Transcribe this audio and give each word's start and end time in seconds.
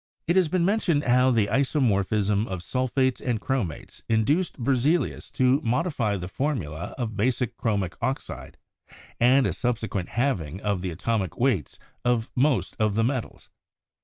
It 0.25 0.35
has 0.35 0.47
been 0.47 0.65
mentioned 0.65 1.03
how 1.03 1.29
the 1.29 1.45
isomorphism 1.45 2.47
of 2.47 2.63
sulphates 2.63 3.21
and 3.21 3.39
chromates 3.39 4.01
induced 4.09 4.57
Berzelius 4.57 5.29
to 5.33 5.61
modify 5.61 6.17
the 6.17 6.27
formula 6.27 6.95
of 6.97 7.15
basic 7.15 7.55
chromic 7.55 7.93
oxide 8.01 8.57
and 9.19 9.43
to 9.43 9.51
a 9.51 9.53
subsequent 9.53 10.09
halving 10.09 10.59
of 10.61 10.81
the 10.81 10.89
atomic 10.89 11.37
weights 11.37 11.77
of 12.03 12.31
most 12.35 12.75
of 12.79 12.95
the 12.95 13.03
metals. 13.03 13.49